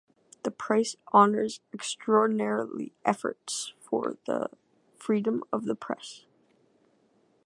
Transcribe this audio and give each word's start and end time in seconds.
The 0.41 0.49
price 0.49 0.95
honors 1.13 1.59
extraordinary 1.71 2.91
efforts 3.05 3.71
for 3.81 4.17
the 4.25 4.49
freedom 4.97 5.43
of 5.53 5.65
the 5.65 5.75
press. 5.75 6.25